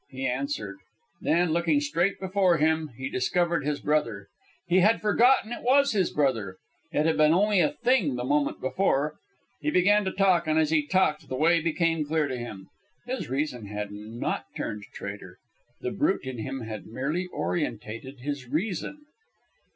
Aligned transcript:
He 0.09 0.25
answered. 0.25 0.79
Then, 1.21 1.51
looking 1.51 1.79
straight 1.79 2.19
before 2.19 2.57
him, 2.57 2.89
he 2.97 3.07
discovered 3.07 3.63
his 3.63 3.79
brother. 3.81 4.29
He 4.65 4.79
had 4.79 4.99
forgotten 4.99 5.51
it 5.51 5.61
was 5.61 5.91
his 5.91 6.11
brother. 6.11 6.57
It 6.91 7.05
had 7.05 7.17
been 7.17 7.35
only 7.35 7.59
a 7.59 7.69
thing 7.73 8.15
the 8.15 8.23
moment 8.23 8.59
before. 8.59 9.17
He 9.59 9.69
began 9.69 10.03
to 10.05 10.11
talk, 10.11 10.47
and 10.47 10.57
as 10.57 10.71
he 10.71 10.87
talked 10.87 11.29
the 11.29 11.35
way 11.35 11.61
became 11.61 12.03
clear 12.03 12.27
to 12.27 12.35
him. 12.35 12.67
His 13.05 13.29
reason 13.29 13.67
had 13.67 13.91
not 13.91 14.45
turned 14.57 14.85
traitor. 14.91 15.37
The 15.81 15.91
brute 15.91 16.23
in 16.25 16.39
him 16.39 16.61
had 16.61 16.87
merely 16.87 17.27
orientated 17.27 18.21
his 18.21 18.47
reason. 18.49 19.01